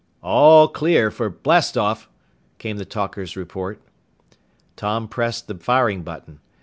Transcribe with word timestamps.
"All 0.23 0.67
clear 0.67 1.11
for 1.11 1.29
blast 1.29 1.77
off!" 1.77 2.09
came 2.57 2.77
the 2.77 2.85
talker's 2.85 3.37
report. 3.37 3.79
Tom 4.75 5.07
pressed 5.07 5.45
the 5.47 5.53
firing 5.53 6.01
button. 6.01 6.39